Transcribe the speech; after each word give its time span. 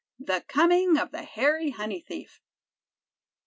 THE 0.17 0.43
COMING 0.47 0.97
OF 0.97 1.11
THE 1.11 1.21
HAIRY 1.21 1.69
HONEY 1.77 1.99
THIEF. 2.07 2.41